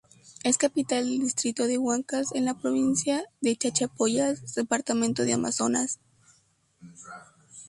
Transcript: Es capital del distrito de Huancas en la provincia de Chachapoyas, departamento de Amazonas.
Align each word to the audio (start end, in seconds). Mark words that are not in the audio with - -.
Es 0.43 0.57
capital 0.57 1.05
del 1.05 1.19
distrito 1.19 1.67
de 1.67 1.77
Huancas 1.77 2.33
en 2.33 2.45
la 2.45 2.55
provincia 2.55 3.23
de 3.39 3.55
Chachapoyas, 3.55 4.55
departamento 4.55 5.25
de 5.25 5.33
Amazonas. 5.33 5.99